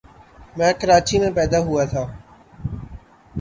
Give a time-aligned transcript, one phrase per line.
[0.57, 2.03] میں کراچی میں پیدا ہوا تھا۔